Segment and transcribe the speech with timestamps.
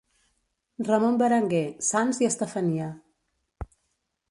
[0.87, 2.91] Ramon Berenguer, Sanç i Estefania.